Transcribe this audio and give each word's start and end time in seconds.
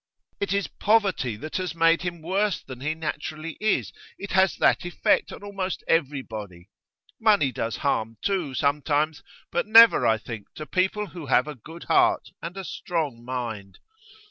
It 0.39 0.51
is 0.51 0.65
poverty 0.65 1.35
that 1.35 1.57
has 1.57 1.75
made 1.75 2.01
him 2.01 2.23
worse 2.23 2.63
than 2.63 2.81
he 2.81 2.95
naturally 2.95 3.55
is; 3.61 3.93
it 4.17 4.31
has 4.31 4.55
that 4.57 4.83
effect 4.83 5.31
on 5.31 5.43
almost 5.43 5.83
everybody. 5.87 6.71
Money 7.19 7.51
does 7.51 7.77
harm, 7.85 8.17
too, 8.23 8.55
sometimes; 8.55 9.21
but 9.51 9.67
never, 9.67 10.07
I 10.07 10.17
think, 10.17 10.47
to 10.55 10.65
people 10.65 11.05
who 11.05 11.27
have 11.27 11.47
a 11.47 11.53
good 11.53 11.83
heart 11.83 12.29
and 12.41 12.57
a 12.57 12.63
strong 12.63 13.23
mind. 13.23 13.77